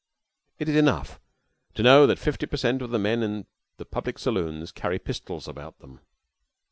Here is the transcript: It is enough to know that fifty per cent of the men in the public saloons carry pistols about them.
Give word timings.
It 0.57 0.67
is 0.67 0.75
enough 0.75 1.19
to 1.75 1.83
know 1.83 2.07
that 2.07 2.17
fifty 2.17 2.47
per 2.47 2.57
cent 2.57 2.81
of 2.81 2.89
the 2.89 2.97
men 2.97 3.21
in 3.21 3.45
the 3.77 3.85
public 3.85 4.17
saloons 4.17 4.71
carry 4.71 4.97
pistols 4.97 5.47
about 5.47 5.77
them. 5.77 5.99